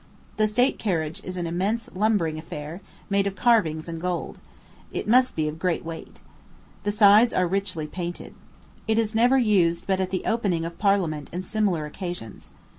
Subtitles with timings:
[0.37, 4.39] The state carriage is an immense lumbering affair, made of carvings and gold.
[4.91, 6.21] It must be of great weight.
[6.81, 8.33] The sides are richly painted.
[8.87, 12.49] It is never used but at the opening of Parliament and similar occasions.